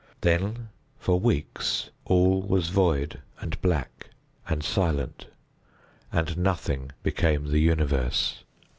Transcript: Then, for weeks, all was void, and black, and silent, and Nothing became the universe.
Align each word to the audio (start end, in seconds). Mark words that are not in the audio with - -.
Then, 0.21 0.69
for 0.97 1.19
weeks, 1.19 1.91
all 2.05 2.41
was 2.41 2.69
void, 2.69 3.21
and 3.39 3.61
black, 3.61 4.09
and 4.49 4.63
silent, 4.63 5.27
and 6.11 6.39
Nothing 6.39 6.91
became 7.03 7.45
the 7.51 7.59
universe. 7.59 8.43